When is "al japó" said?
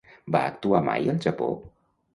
1.15-1.53